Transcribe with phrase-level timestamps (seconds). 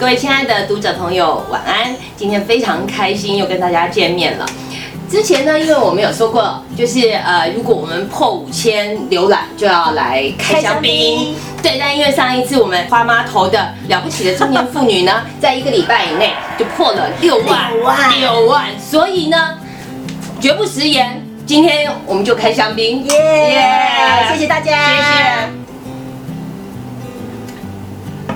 [0.00, 1.94] 各位亲爱的读者朋友，晚安！
[2.16, 4.46] 今天非常开心又跟大家见面了。
[5.10, 11.36] 之前呢，因为我们有说过，就是呃，如果我们破五千浏览，就要来开香槟。
[11.62, 19.58] 对，但因为上一次我们花妈头的了不起的中年妇女呢，在一个礼拜以内就破了六万，六万六万，所以呢，
[20.40, 23.62] 绝不食言，今天我们就开香槟，耶！
[24.32, 25.59] 谢谢大家，谢谢。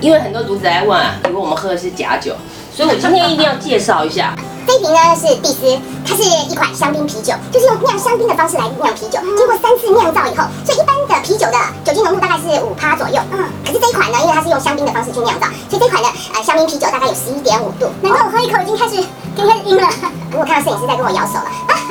[0.05, 2.37] 因为很多读者来问啊，以为我们喝的是假酒，
[2.77, 4.37] 所以我今天一定要介绍一下。
[4.67, 13.19] 这一瓶呢是蒂斯，它是一款香槟啤酒，就是用酿香槟的方式来酿啤酒，经过三次酿造以后，所以一般的啤酒的酒精浓度大概是五趴左右。
[13.33, 17.89] 嗯，可是这一款呢，因为它是用香槟的方式去酿造，所以这款的呃香槟啤酒大概有十一点五度。
[18.03, 19.89] 难怪我喝一口已经开始已经开始晕了。
[20.31, 21.49] 不过看到摄影师在跟我摇手了，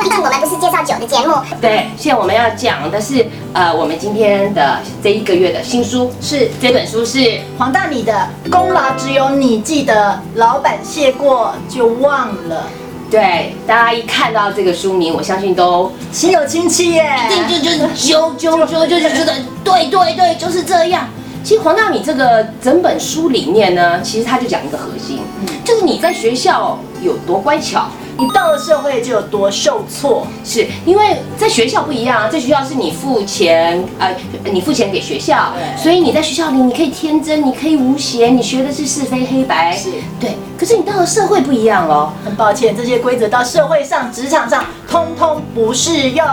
[0.09, 1.35] 我们不是介绍酒的节目。
[1.61, 12.67] 对，现在我们要讲的是呃，我们今天的这一个月的新书是这本书是黄大米的功劳只有你记得，老板谢过就忘了，
[13.11, 17.15] 对大家一看到这个书名，我相信都心有亲戚耶。
[17.29, 21.07] 一定就就揪揪揪，就是觉得对对对，就是这样。
[21.43, 25.19] 其实黄大米这个整本书里面呢，其实他就讲一个核心，
[25.65, 34.15] 就是你在学校有多乖巧，你到了社会就有多受挫，是因为在学校不一样啊，在学校是你付钱，呃，
[34.51, 40.31] 你付钱给学校，所以你在学校里你可以天真，你可以无邪，你学的是是非黑白，是对。
[40.57, 46.25] 可是你到了社会不一样喽，很抱歉，这些规则到社会上、职场上通通不适用。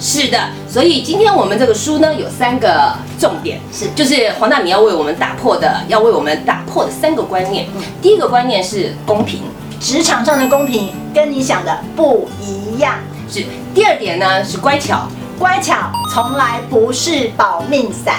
[0.00, 7.66] 是的，所以今天我们这个书呢有三个重点，是就是黄大米要为我们打破的，要为我们打破的三个观念。
[8.02, 9.42] 第一个观念是公平，
[9.80, 12.98] 职场上的公平跟你想的不一样，
[13.30, 18.16] 是第二点呢是乖巧，乖巧从来不是保命伞。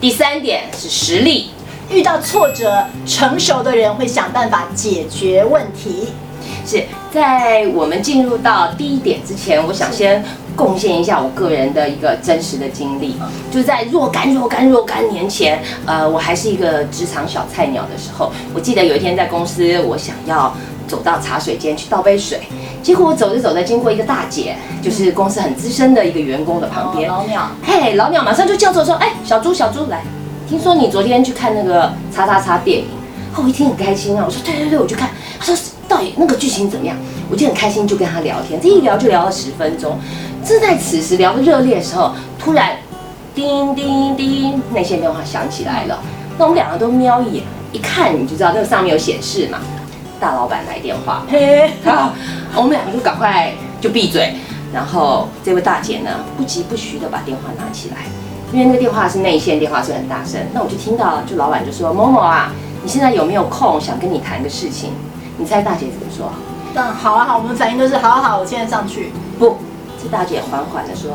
[0.00, 1.50] 第三点是实力。
[1.90, 6.08] 遇到挫折，成熟的人会想办法解决问题。
[6.64, 10.24] 是在我们进入到第一点之前，我想先
[10.54, 13.16] 贡献一下我个人的一个真实的经历，
[13.50, 20.54] 就在若干若干若干年前，呃，我还是一个职场小菜鸟的时候，我记得有一天在公司，我想要
[20.90, 22.40] 走到茶水间去倒杯水，
[22.82, 30.02] 结果我走着走着经过一个大姐，就是公司很资深的一个员工的旁边，老鸟，嘿，老鸟马上就叫住说，哎，小猪小猪来，
[30.48, 32.86] 听说你昨天去看那个叉叉叉电影，
[33.36, 35.08] 哦，我一听很开心啊，我说对对对，我去看。
[35.38, 35.56] 他说
[35.88, 36.96] 到底那个剧情怎么样？
[37.30, 39.96] 我就很开心，就跟他聊天，这一聊就聊了十分钟。
[40.44, 42.76] 正在此时聊得热烈的时候，突然
[43.34, 45.98] 叮叮叮，那些电话响起来了。
[46.36, 49.58] 那我们两个都瞄一眼，一看你就知道那个上面有显示嘛，
[50.20, 51.24] 大老板来电话。
[51.28, 52.12] 嘿， 好，
[52.54, 54.34] 我们两个就赶快就闭嘴，
[54.72, 57.96] 然后这位大姐呢不疾不徐的把电话拿起来，
[58.52, 60.40] 因为那个电话是内线电话，是很大声。
[60.52, 64.92] 那我就听到，就老板就说：“某某啊，你现在有没有空想跟你谈个事情？”
[65.38, 66.30] 你猜大姐怎么说？
[66.74, 69.10] 嗯，好啊好，我们反应都是好好好，我现在上去。
[69.38, 69.56] 不，
[70.02, 71.10] 这大姐缓缓的说：“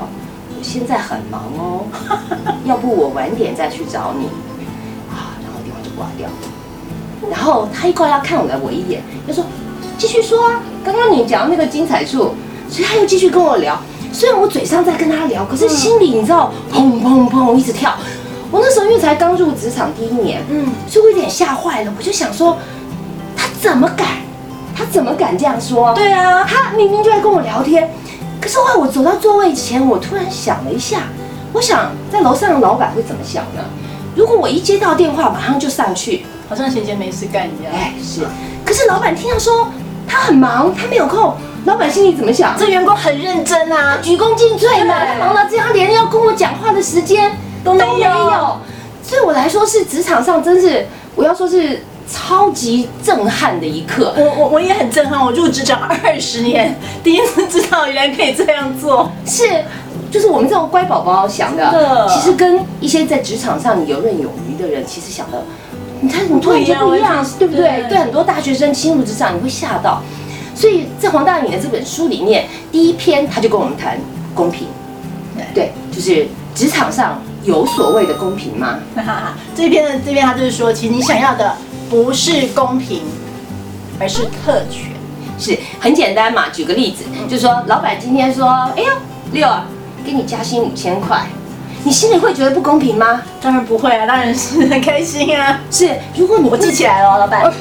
[0.57, 1.85] 我现在很忙哦，
[2.65, 4.25] 要不我晚点再去找你。”
[5.13, 6.27] 啊，然后电话就挂掉。
[7.29, 9.43] 然后他一挂掉看了我一眼，就说
[9.97, 12.35] ：“继续说啊，刚刚你讲那个精彩处。”
[12.69, 13.79] 所以他又继续跟我聊。
[14.11, 17.93] 虽然我嘴上在跟他聊，可是心里你知道，砰砰砰一直跳。
[18.49, 21.93] 我那时候因为才刚入职场第一年，嗯，所以我有点吓坏了。
[21.95, 22.57] 我就想说，
[23.35, 24.07] 他怎么敢？
[24.75, 25.93] 他怎么敢这样说？
[25.93, 27.89] 对啊，他明明就在跟我聊天，
[28.41, 31.03] 可是后来我走到座位前，我突然想了一下，
[31.53, 33.61] 我想在楼上的老板会怎么想呢？
[34.15, 37.73] 如果我一接到电话，马上就上去，好像闲闲没事干一样。
[37.73, 38.21] 哎，是。
[38.65, 39.67] 可是老板听到说
[40.07, 42.55] 他很忙，他没有空，老板心里怎么想？
[42.57, 47.31] 这员工很认真啊，鞠躬尽瘁嘛，他忙到这样，连要跟我讲话的时间
[47.63, 48.59] 都没有
[49.09, 54.13] 对我来说是职场上真是，我要说是超级震撼的一刻。
[54.17, 59.11] 我我我也很震撼，我入职场二十年，第一次知道原来可以这样做。
[59.25, 59.43] 是，
[60.11, 65.43] 就是我们这种乖宝宝想的，的其实跟一些在职场上游刃有余的人，其实想的，
[66.01, 67.81] 你看你突然就不一样，对不对？
[67.81, 70.01] 对对很多大学生进入职场，你会吓到。
[70.53, 73.99] 所以在黄大米的这本书里面，第一篇他就跟我们谈
[74.33, 74.67] 公平，
[75.53, 78.79] 对，就是职场上有所谓的公平吗？
[79.53, 81.55] 这边的这边他就是说，其实你想要的
[81.89, 83.01] 不是公平，
[83.99, 84.93] 而是特权。
[85.37, 88.47] 是很简单嘛，举个例子，就是说老板今天说，
[88.77, 88.93] 哎呀，
[89.33, 89.65] 六啊，
[90.05, 91.25] 给你加薪五千块，
[91.83, 93.23] 你心里会觉得不公平吗？
[93.41, 95.59] 当然不会啊，当然是很开心啊。
[95.71, 97.51] 是，如果你我记起来了哦，老板。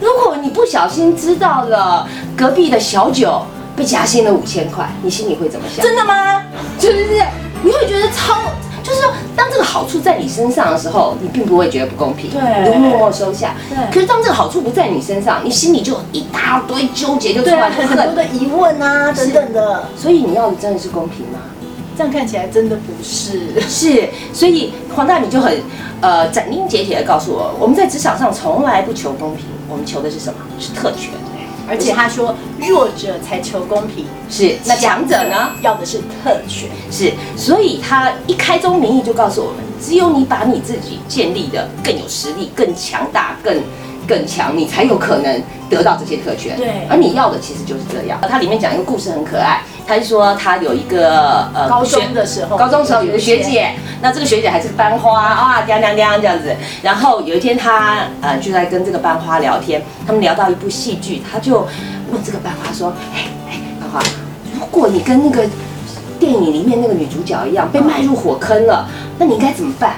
[0.00, 3.44] 如果你不小心知道了隔壁的小九
[3.76, 5.84] 被加薪了五千块，你心里会怎么想？
[5.84, 6.42] 真的吗？
[6.80, 7.22] 是不是？
[7.62, 8.34] 你会觉得超，
[8.88, 13.54] 就是说当这个好处在你身上的时候，你并不会觉得不公平，对你就默默收下。
[13.68, 21.38] 对可是当这个好处不在你身上，你心里就一大堆纠结就出来，很多的疑问啊等等的，所以你要的真的是公平吗？
[21.96, 23.60] 这样看起来真的不是。
[23.68, 25.60] 是，所以黄大米就很
[26.00, 30.38] 呃斩钉截铁的告诉我，我们在职场上从来不求公平，我们求的是什么？
[30.58, 31.10] 是特权。
[31.68, 35.50] 而且他说，弱者才求公平，是，那强者呢？
[35.60, 36.68] 要的是特权。
[36.90, 43.62] 是，所以他一开宗明义就告诉我们，只有你把你自己建立的更有实力、更强大、更
[44.06, 46.56] 更强，你才有可能得到这些特权。
[46.56, 48.18] 对而你要的其实就是这样。
[48.28, 56.54] 它里面讲一个故事很可爱，他就说他有一个呃高中的时候，高中时候有个学姐，那这个学姐还是班花啊，叮叮叮这样子。
[56.82, 61.66] 然后有一天他呃就在跟这个班花聊天，他们聊到一部戏剧，他就
[62.12, 64.00] 问这个班花说：“哎哎，班花，
[64.54, 65.48] 如果你跟那个
[66.20, 68.86] 电影里面那个女主角一样被迈入火坑了，
[69.18, 69.94] 那你应该怎么办？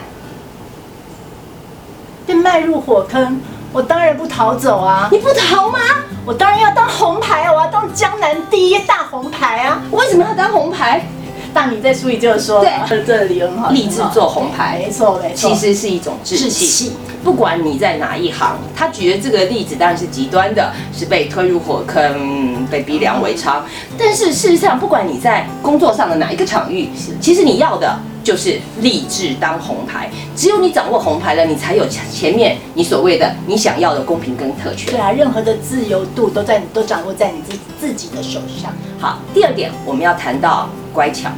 [2.26, 3.40] 被迈入火坑，
[3.72, 5.08] 我当然不逃走啊！
[5.12, 5.78] 你不逃吗？
[6.26, 7.52] 我当然要当红牌啊！
[7.52, 9.80] 我要当江南第一大红牌啊！
[9.92, 11.06] 为什么要当红牌？
[11.52, 16.92] 大米在书里就有说了，对这里很好，立志做红牌没错没错，其实是一种志气。
[17.24, 23.60] 不管你在哪一行，他举的这个例子当然是极端的，是被推入火坑、被逼良为娼。
[23.98, 26.88] 但是事实上，不管你在工作上的哪一个场域，
[27.20, 30.10] 其实你要的就是立志当红牌。
[30.36, 35.00] 只有你掌握红牌了，你才有前面你所谓的你想要的公平跟特权对。
[35.00, 38.72] 啊，任何的自由度都在你都掌握在你自自己的手上。
[38.98, 41.30] 好，第二点我们要谈到乖巧。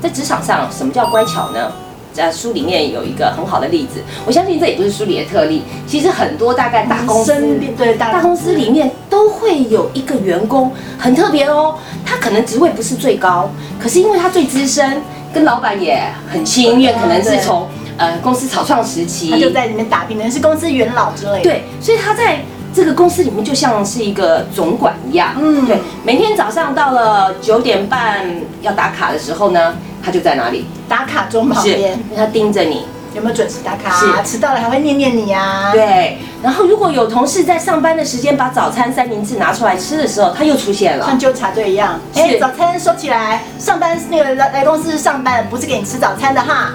[0.00, 1.72] 在职场上，什么叫乖巧呢？
[2.10, 5.62] 在书里面有一个很好的例子，我相信这也不是书里的特例。
[5.86, 7.32] 其实很多大概大公司、
[7.76, 15.00] 对大大公司里面都会有一个员工很特别哦，他可能职位不是最高，可是因为他最资深，
[15.32, 21.42] 跟老板也很亲，因为可能是从呃公司草创时期，他就在里面打拼，可能是公司元老之类的。
[21.42, 22.40] 对，所以他在
[22.74, 28.24] 这个公司里面就像是一个总管一样，嗯对，每天早上到了九点半
[28.62, 30.66] 要打卡的时候呢，他就在哪里？
[30.88, 32.84] 打卡钟旁是边，他盯着你，
[33.18, 34.22] 有没有准时打卡、是啊？
[34.24, 35.70] 迟到了还会念念你啊。
[35.72, 36.18] 对。
[36.42, 41.04] 然后如果有同事在上班的时间把早餐三明治拿出来吃的时候，他又出现了。
[41.04, 46.74] 像纠察队一样，是哎、早餐收起来，上班那个来来公司上班不是给你吃早餐的哈。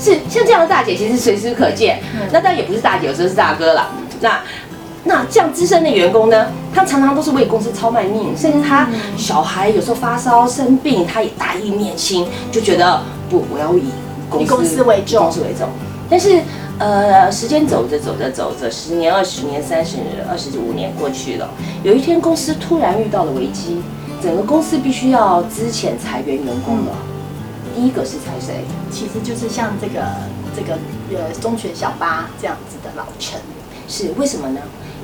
[0.00, 2.00] 是像这样的大姐，其实随时可见。
[2.14, 3.90] 嗯那当然也不是大姐，有时候是大哥啦。
[4.20, 4.40] 那
[5.04, 13.00] 那这样资深的员工呢，他常常都是为公司操卖命，甚至他小孩有时候发烧生病，他也大义灭亲，就觉得
[13.30, 13.84] 不，我要以
[14.28, 15.68] 公司以公司为重以公司为重。
[16.10, 16.42] 但是
[16.78, 21.48] 呃，时间走着走着走着，十年、二十年、三十年、二十五年过去了，
[21.82, 23.80] 有一天公司突然遇到了危机，
[24.22, 26.92] 整个公司必须要资遣裁员员工了。
[27.74, 28.64] 第一个是裁谁？
[28.90, 30.02] 其实就是像这个
[30.54, 30.74] 这个
[31.16, 33.40] 呃中学小八这样子的老陈，
[33.88, 34.60] 是为什么呢？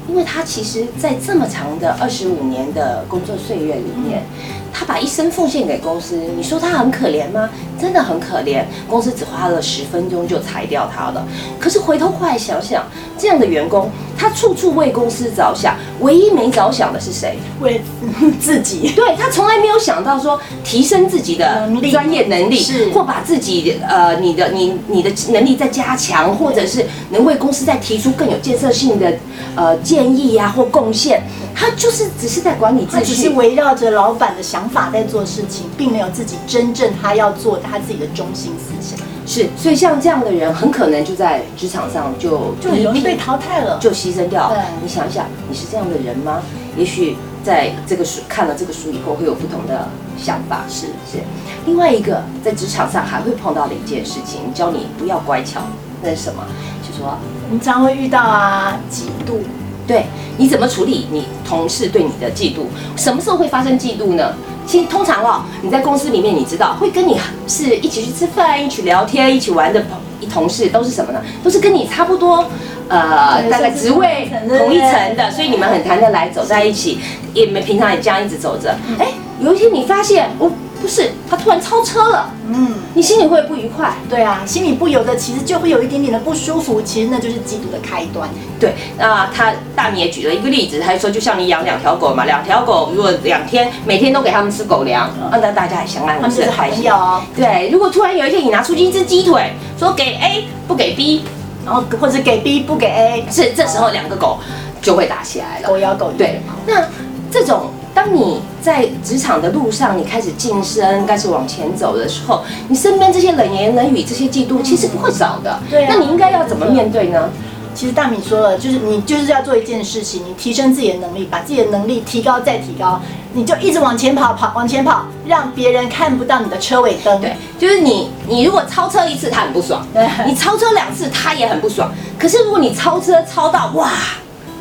[0.09, 4.25] 因为他其实，在这么长的二十五年的工作岁月里面，
[4.73, 6.17] 他把一生奉献给公司。
[6.37, 7.49] 你说他很可怜吗？
[7.81, 8.65] 真的很可怜。
[8.89, 11.27] 公司只花了十分钟就裁掉他了。
[11.59, 12.85] 可是回头过来想想，
[13.19, 17.39] 这样的员工，他处处为公司着想，唯一没着想的是谁？
[17.61, 17.81] 为
[18.41, 18.93] 自己。
[18.95, 29.13] 对他从来没有想到说提升自己的专业能力，是或把自己呃你的你你的能力再加强，或者是能为公司再提出更有建设性的
[29.57, 31.23] 呃建议呀、或贡献。
[31.53, 43.79] 他就是只是在管理秩他只是，围绕着老板的想法在做事情，并没有自己真正他要做的他自己的中心思想，是所以像这样的人，很可能就在职场上就就很容易被淘汰了。
[43.79, 44.59] 就牺牲掉对。
[44.83, 46.43] 你想一想，你是这样的人吗？
[46.77, 49.89] 也许在这个书看了这个书以后，会有不同的
[50.19, 50.65] 想法。
[50.69, 51.19] 是是。
[51.67, 55.61] 另外一个，在职场上还会碰到的一件事情，教你不要乖巧，
[56.03, 56.43] 那是什么？
[56.83, 59.41] 就说我们常会遇到啊，嫉妒，
[59.87, 60.07] 对
[60.39, 62.63] 你怎么处理你同事对你的嫉妒？
[62.97, 64.35] 什么时候会发生嫉妒呢？
[64.71, 69.99] 其实通常哦，你在公司里面，你知道会跟你是一起去吃饭、一起聊天、一起玩的朋
[70.33, 71.21] 同事都是什么呢？
[71.43, 72.47] 都是跟你差不多，
[72.87, 77.01] 呃，大概职位同一层的所以你们很谈得来，走在一起，
[77.35, 78.77] 也没平常也这样一直走着。
[78.97, 79.09] 哎，
[79.41, 80.49] 有一天你发现，哦，
[80.81, 83.93] 不是，他突然超车了，嗯，你心里会不愉快。
[84.09, 88.29] 对啊，心里不由得其实就会有一点点的不舒服，其实那就是嫉妒的开端。
[88.59, 96.95] 对，那他大米也举了一个例子，他就说就像你养两条狗嘛，两条狗如果两天每天都给他们吃狗粮，啊那大家也相安无他们是好事很开心朋友。
[96.95, 101.25] 哦，对，如果突然有一天你拿出一只鸡腿，说给 A 不给 B，
[101.65, 104.39] 然后或者给 B 不给 A，是这时候两个狗
[104.81, 105.69] 就会打起来了。
[105.69, 106.11] 狗咬狗。
[106.17, 106.87] 对，那
[107.31, 115.61] 这种当当你在职场的路上，你开始晋升，开始往前走的时候，你身边这些冷言冷语、这些嫉妒，其实不会少的。
[115.69, 117.29] 对啊那你应该要怎么面对呢？
[117.75, 122.99] 其实大米说了，就是你就是要做一件事情，你提升自己的能力，把自己的能力提高再提高，
[123.35, 127.21] 你就一直往前跑，跑往前跑，让别人看不到你的车尾灯。
[127.21, 129.83] 对，就是你，你如果超车一次，他很不爽；
[130.27, 131.93] 你超车两次，他也很不爽。
[132.19, 133.91] 可是如果你超车超到哇，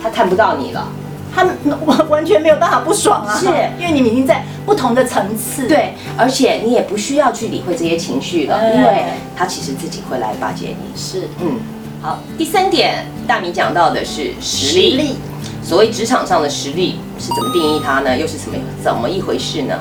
[0.03, 0.86] 他看不到你了。
[1.39, 1.55] 他们
[1.86, 3.46] 完完全没有办法不爽啊，是
[3.79, 5.67] 因为你们已经在不同的层次。
[5.69, 9.05] 对，而且你也不需要去理会这些情绪了，对因为
[9.38, 10.75] 他其实自己会来巴结你。
[10.98, 11.60] 是嗯，
[12.01, 14.91] 好，第三点，大米讲到的是实力。
[14.91, 15.15] 实力，
[15.63, 18.17] 所谓职场上的实力是怎么定义它呢？
[18.17, 19.79] 又是怎么怎么一回事呢？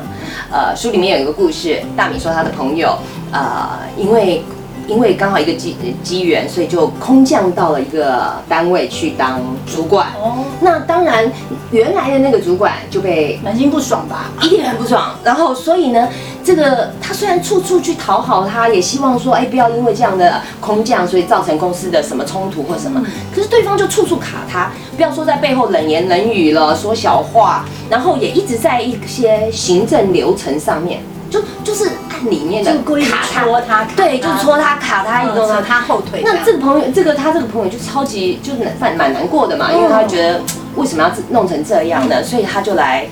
[0.52, 2.96] 呃，书里面有一个故事，大米说他的朋友，
[3.32, 4.44] 呃，因为
[4.88, 10.08] 因为刚好一个机机缘，所以就空降到了一个单位去当主管。
[10.18, 11.30] 哦，那当然，
[11.70, 14.30] 原来的那个主管就被满心不爽吧？
[14.42, 15.14] 一定很不爽。
[15.22, 16.08] 然后，所以呢，
[16.42, 23.04] 这个他虽然处处去讨好他，也希望说，哎，不要因为这样的空降，所以造成公司的什么冲突或什么。
[23.34, 36.22] 可是对方就处处卡他，不要说在背后冷言冷语了，说小话，然后也一直在一些行政流程上面，就就是按里面的就故意卡他，戳他，对，就是戳他卡他，弄他扯他后腿。
[36.24, 40.40] 那这个朋友，这个他这个朋友就超级就是蛮蛮难过的嘛，因为他觉得
[40.76, 42.22] 为什么要弄成这样呢？
[42.22, 43.06] 所以他就来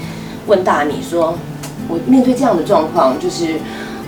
[0.46, 1.36] 问大米说
[1.88, 3.60] ：“我面对这样的状况，就是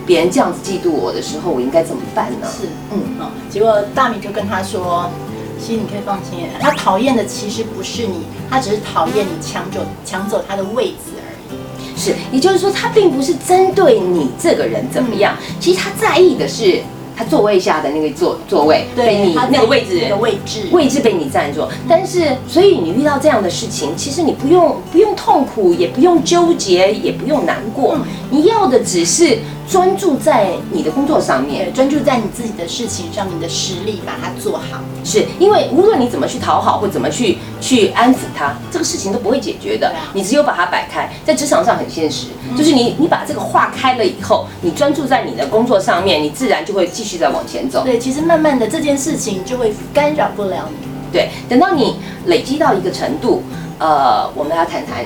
[0.07, 5.11] 别人这样子嫉妒我的时候，我应该怎么办呢是，嗯哦，结果大米就跟他说，
[5.61, 11.08] 其实你可以放心，他讨厌的其实不是你，他只是讨厌你抢走抢走他的位置而已。？”
[11.99, 16.81] 是，也就是说，他并不是针对你这个人怎么样，其实他在意的是
[17.17, 19.99] 他座位下的那个座座位被你他那个位置。
[20.03, 28.05] 那个位置，位置被你占住，但是所以你遇到这样的事情，其实你不用不用痛苦，也不用纠结，也不用难过，嗯。
[28.31, 29.39] 你要的只是
[29.69, 31.73] 专注在你的工作上面，。
[31.75, 34.81] 专注在你自己的事情上，你的实力把它做好。
[35.05, 47.85] 是因为无论你怎么去讨好或怎么去去安抚他，这个事情都不会解决的你只有把它摆开，在职场上很现实，就是你你把这个化开了以后，你专注在你的工作上面，你自然就会继续在往前走。
[47.85, 50.89] 对，其实慢慢的这件事情就会干扰不了你。
[51.13, 51.97] 对，等到你
[52.27, 53.43] 累积到一个程度，
[53.79, 55.05] 呃，我们要谈谈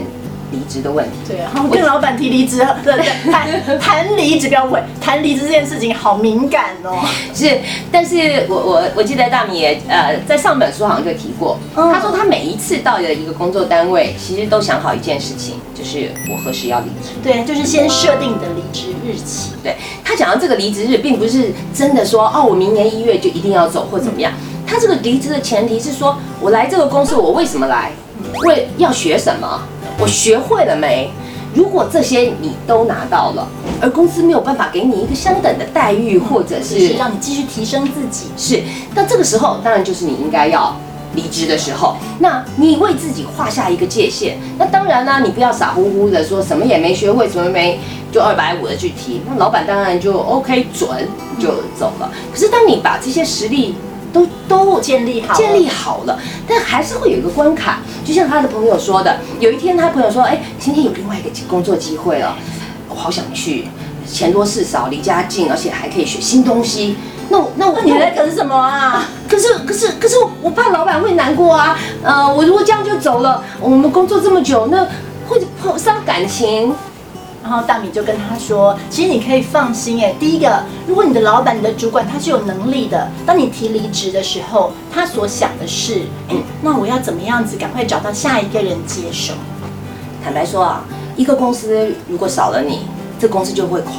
[0.52, 1.12] 离职的问题。
[1.26, 7.04] 对，然后跟老板提离职，对对，谈谈离职不要问，谈离职这件事情好敏感哦。
[7.34, 7.58] 是，
[7.90, 17.14] 但是我我我记得大米也呃在上本书好像就提过，嗯他说他每一次到的一个工作单位，其实都想好一件事情，就是我何时要离职。
[17.22, 19.52] 对，就是先设定你的离职日期。
[19.62, 24.32] 对他讲到这个离职日，并不是真的说哦，我明年一月就一定要走或怎么样。
[24.66, 27.90] 他这个离职的前提是说，我来这个公司，我为什么来？
[28.46, 29.62] 为要学什么？
[29.98, 31.10] 我学会了没？
[31.54, 33.46] 如果这些你都拿到了，
[33.78, 38.28] 而公司没有办法给你一个相等的待遇，或者是是让你继续提升自己。
[38.38, 38.62] 是，
[38.94, 40.74] 那这个时候当然就是你应该要
[41.14, 41.96] 离职的时候。
[42.20, 44.38] 那你为自己画下一个界限。
[44.58, 47.78] 那当然呢，你不要傻乎乎的说什么也没学会，什么没
[48.10, 49.20] 就二百五的去提。
[49.28, 50.88] 那老板当然就 OK 准
[51.38, 52.10] 就走了。
[52.32, 53.74] 可是当你把这些实力
[54.12, 57.78] 都都建立好建立好了，但还是会有一个关卡。
[58.04, 62.36] 就像他的朋友说的，有一天他朋友说：“哎，今天有另外一个工作机会了，
[62.88, 63.68] 我好想去，
[64.06, 66.96] 钱多事少，离家近，而且还可以学新东西。”
[67.30, 69.08] 那我那我你在等什么啊？
[69.28, 74.84] 可是可是可是我我怕老板会难过啊，呃，我如果这样就走了，我们工作这么久，那
[75.26, 76.74] 会会伤感情。
[77.42, 89.34] 然后大米就跟他说：“其实你可以放心，哎，第一个，如果你的老板、你的主管他是有能力的，当你提离职的时候，他所想的是，哎，那我要怎么样子赶快找到下一个人接手？
[90.22, 90.84] 坦白说啊，
[91.16, 92.80] 一个公司如果少了你，
[93.18, 93.92] 这公司就会垮。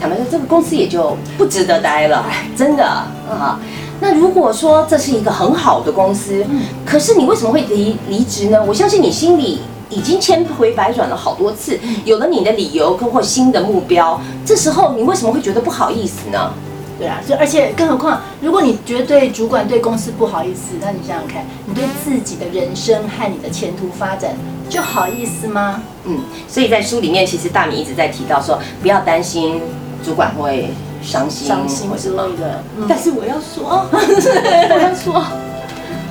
[0.00, 2.24] 坦白说，这个公司也就不值得待了，
[2.56, 3.60] 真的啊。
[4.00, 6.44] 那如果说这是一个很好的公司，
[6.84, 8.58] 可是你为什么会离离职呢？
[8.66, 9.60] 我相信你心里
[9.92, 16.52] 已经千回百转了好多次，有了你的理由跟或新的目标，这时候你为什么会觉得不好意思呢？
[16.98, 24.36] 对啊，所以而且更何况，如果你觉得对主管、对公司不好意思，那你想想看，你对自己的人生和你的前途发展
[24.68, 25.82] 就好意思吗？
[26.04, 29.60] 嗯，所以在书里面，其实大米一直在提到说，不要担心
[30.04, 30.70] 主管会
[31.02, 32.16] 伤心，伤心之类。
[32.16, 32.62] 的。
[32.76, 35.22] 嗯但是我要说， 我要说，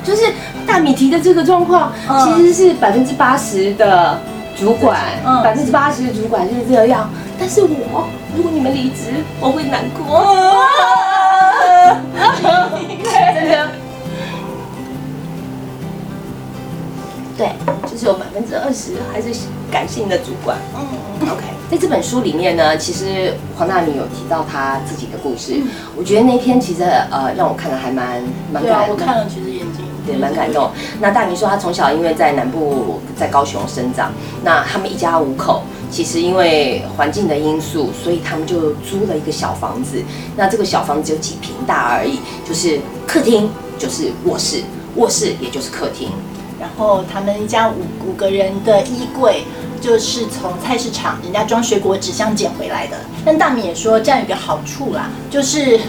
[0.04, 0.22] 就是
[0.66, 4.18] 大米提的这个状况，嗯其实是百分之八十的
[4.58, 7.08] 主管，嗯百分之八十的主管就是这样。
[7.38, 10.36] 但是我，如果你们离职，我会难过。
[13.34, 13.70] 真的。
[17.34, 17.48] 对，
[17.90, 19.28] 就是有百分之二十还是
[19.70, 20.56] 感性的主管。
[20.76, 20.86] 嗯
[21.28, 25.66] ，OK，在这本书里面呢，其实黄大米有提到他自己的故事，嗯
[25.96, 29.61] 我觉得那篇其实呃让我看了还蛮蛮对啊，感我看了其实眼
[30.06, 30.70] 也，蛮感动。
[31.00, 40.02] 那大明说他从小因为在南部，在高雄生长，那他们一家五口，其实因为环境的因素，所以他们就租了一个小房子。
[40.36, 42.18] 那这个小房子只有几平大而已，
[42.48, 44.62] 就是客厅就是卧室，
[44.96, 46.08] 卧室也就是客厅。
[46.60, 49.42] 然后他们一家五五个人的衣柜，
[49.80, 52.96] 就是从菜市场人家装水果纸箱捡回来的。
[53.24, 55.80] 但大米也说，这样有个好处啦，就是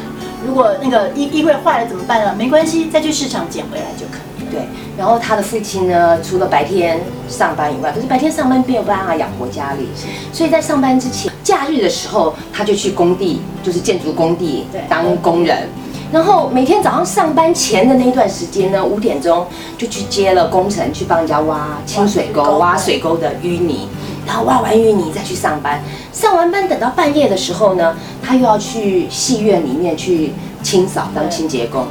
[0.46, 2.36] 如果那个衣衣柜坏了怎么办呢？
[2.38, 4.46] 没关系，再去市场捡回来就可以。
[4.52, 4.62] 对，
[4.96, 9.88] 然后他的父亲呢，除了白天上班以外，可是白天上班没有办法养活家里，
[10.32, 15.68] 所以在上班之前，假日的时候他就去工地，就是建筑工地当工人。
[16.12, 23.88] 然后每天早上上班前的那一段时间呢，五点钟就去接了工程，去帮人家挖清水沟、挖水沟的淤泥，
[24.28, 25.82] 然后挖完淤泥再去上班。
[26.14, 31.86] 上完班等到半夜的时候呢，他又要去戏院里面去清扫当清洁工。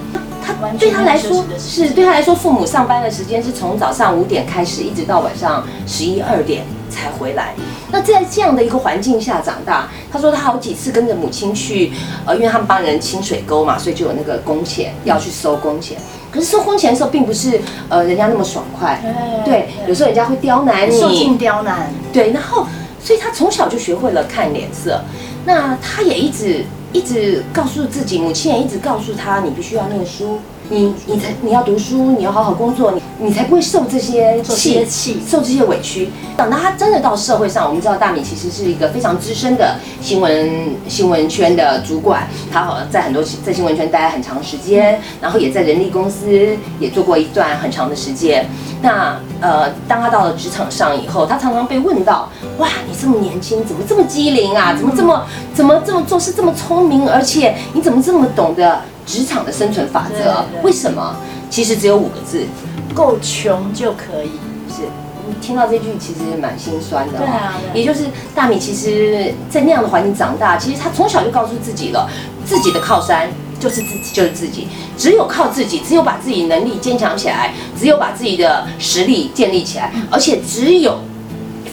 [0.45, 7.55] 他对他来说是对他来说，父母上班的时间是从早上五点开始，一直到晚上十一二点才回来。
[7.93, 11.93] 那在这样的一个环境下长大，他说他好几次跟着母亲去，
[12.25, 15.97] 呃，因为他们帮人清水沟嘛，所以就有那个工钱要去收工钱。
[16.33, 19.01] 可是收工钱的时候，并不是呃人家那么爽快，
[19.45, 22.67] 对，有时候人家会刁难你，受尽刁难，对，然后
[23.03, 25.01] 所以他从小就学会了看脸色。
[25.45, 30.39] 那他也一直一直告诉自己，母亲也一直告诉他，你必须要念书，
[30.73, 36.09] 你你才你要读书，你要好好工作，你你才不会受这些气受这些委屈。
[36.35, 48.47] 等到他真的到社会上，我们知道大米其实是一个非常资深的新闻新闻圈的主管，他好像在很多在新闻圈待了很长时间，然后也在人力公司也做过一段很长的时间。
[48.81, 54.75] 那呃，当他到了职场上以后，他常常被问到：哇，你这么年轻，怎么这么机灵啊？
[54.75, 57.07] 怎么这么怎么这么做事这么聪明？
[57.07, 60.45] 而且你怎么这么懂得职场的生存法则？
[60.63, 61.17] 为什么？
[61.51, 62.47] 其实只有五个字，
[62.95, 64.31] 够穷就可以。
[64.75, 64.83] 是
[65.29, 67.23] 你听到这句其实蛮心酸的、哦。
[67.23, 72.09] 对啊对也就是大米其实，在那样的环境长大，其实他从小就告诉自己了，
[72.45, 73.29] 自己的靠山
[73.61, 80.99] 就是自己，就是自己，只有靠自己，只有把自己能力坚强起来，只有把自己的实力建立起来，而且只有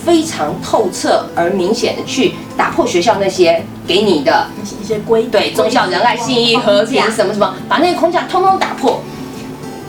[0.05, 9.01] 非常透彻而明显的去打破学校那些给你的一些一些规对忠孝仁爱信义和平什么什么，把那个框架通通打破，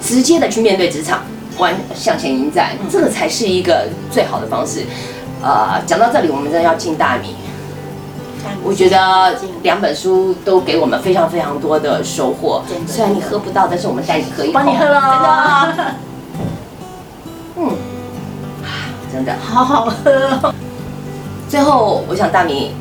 [0.03, 1.21] 直接的去面对职场，
[1.59, 4.87] 完向前迎战，这个才是一个最好的方式。
[5.43, 7.35] 呃，讲到这里，我们真的要敬大米。
[8.65, 14.55] 我觉得两本书都给我们非常非常多的收获虽然你喝不到，但是我们带你喝一口。
[14.55, 15.95] 帮你喝了，真的。
[17.57, 17.69] 嗯，
[18.65, 18.69] 啊
[19.13, 19.37] 真的。
[19.45, 20.11] 好好喝
[20.43, 20.55] 哦。
[21.51, 22.73] 最后，我想大米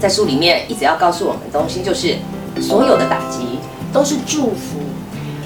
[0.00, 2.16] 在书里面一直要告诉我们的东西，就是
[2.60, 3.58] 所有的打击
[3.92, 4.78] 都是祝福，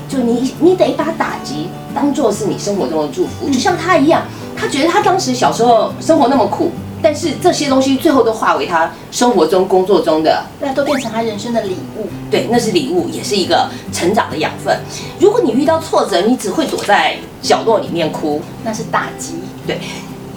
[0.08, 4.22] 就你你得把打击当做是你生活中的祝福，就像他一样，
[4.56, 6.70] 他觉得他当时小时候生活那么苦，
[7.02, 12.06] 但是这些东西最后都化为他生活中、工作中的，那都变成他人生的礼物。
[12.30, 14.78] 对，那是礼物，也是一个成长的养分。
[15.18, 19.34] 如果你遇到挫折，你只会躲在角落里面哭，那是打击，
[19.66, 19.78] 对。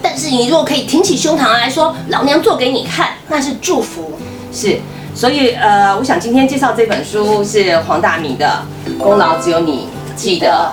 [0.02, 4.12] 但是你如果可以挺起胸膛来说，老娘做给你看，那是祝福。
[4.52, 4.80] 是，
[5.14, 8.62] 所以呃，我想今天介绍这本书是黄大米的
[8.98, 10.72] 《功劳只有你记得》，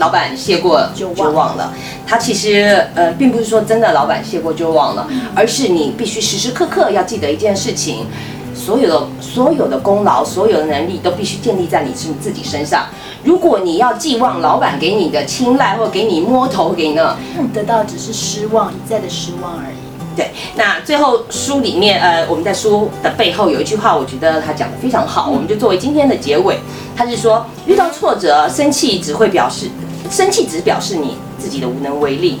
[0.00, 1.72] 老板谢过就忘就忘了。
[2.06, 8.06] 他其实呃，并不是说真的老板谢过就忘了，而是你必须时时刻刻要记得一件事情。
[8.54, 12.86] 所有的所有的功劳，所有的能力都必须建立在你自自己身上。
[13.28, 19.76] 如果你要寄望老板给你的青睐，或给你摸头，给你那那你得到只是失望，一再的失望而已。
[20.16, 26.58] 对，那最后书里面，呃，我们在书的背后有一句话，我觉得他讲的非常好，我们就作为今天的结尾。
[26.96, 29.66] 他是说，遇到挫折，生气只会表示，
[30.10, 32.40] 生气只表示你自己的无能为力，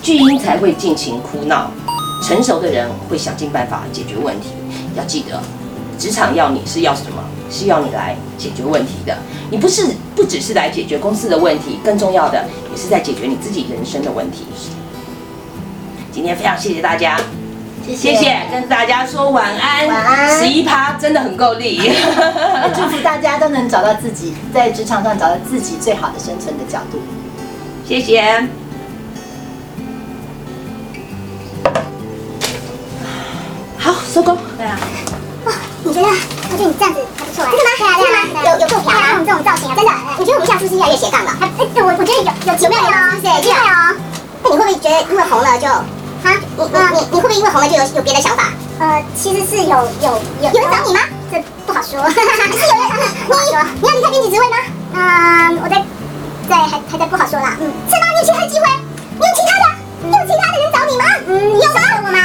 [0.00, 1.68] 巨婴才会尽情哭闹，
[2.22, 4.50] 成熟的人会想尽办法解决问题。
[4.96, 5.42] 要记得，
[5.98, 7.24] 职场要你是要什么？
[7.50, 9.16] 是要你来解决问题的。
[9.50, 14.46] 你不是不只是来解决公司的问题，更重要的也是在解决你自己人生的问题。
[16.12, 17.18] 今天非常谢谢大家。
[17.86, 19.88] 谢谢谢，跟大家说晚安。
[19.88, 21.80] 晚安十一趴真的很够力。
[22.76, 26.98] 祝福大家都能找到自己在职场上找到自己最好的生存的角度。
[27.86, 28.46] 谢谢。
[33.78, 34.36] 好，收工。
[34.58, 34.78] 对啊，
[35.88, 37.80] 你觉得我觉得你这样子还不错诶真的吗？
[37.80, 38.40] 对啊真的吗？
[38.44, 39.90] 有有够漂亮这种造型啊真的。
[40.18, 43.96] 我觉得我们现在是不是越来越斜杠了还诶我我觉得有有有没有有机会哦。
[44.44, 45.66] 那你会不会觉得因为红了就
[46.22, 46.28] 哈？
[46.36, 48.52] 你你你你会不会因为红了就有有别的想法？
[48.78, 49.74] 呃其实是有
[50.04, 50.08] 有
[50.44, 51.00] 有有人找你吗？
[51.32, 51.98] 这不好说。
[52.00, 54.56] 哈哈哈是有人找你你你要离开编辑职位吗？
[54.92, 55.80] 嗯我在
[56.48, 57.56] 在还还在不好说啦。
[57.60, 57.64] 嗯。
[57.88, 58.04] 是吗？
[58.12, 58.66] 你有其他的机会？
[59.16, 59.64] 你有其他的？
[60.04, 61.04] 你有其他的人找你吗？
[61.28, 61.80] 嗯有吗？
[61.80, 62.18] 求我吗？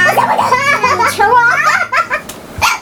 [0.99, 1.39] 我 求我求我